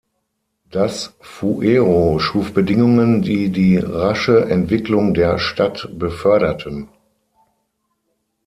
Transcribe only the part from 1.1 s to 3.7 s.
Fuero schuf Bedingungen, die